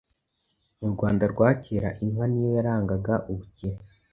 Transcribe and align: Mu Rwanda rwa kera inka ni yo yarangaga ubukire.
Mu 0.79 0.87
Rwanda 0.93 1.23
rwa 1.33 1.49
kera 1.63 1.89
inka 2.03 2.25
ni 2.29 2.39
yo 2.43 2.49
yarangaga 2.57 3.13
ubukire. 3.31 3.77